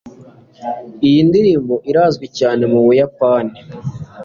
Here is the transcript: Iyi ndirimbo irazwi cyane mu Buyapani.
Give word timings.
Iyi 1.07 1.19
ndirimbo 1.29 1.75
irazwi 1.89 2.25
cyane 2.37 2.63
mu 2.71 2.79
Buyapani. 2.85 3.55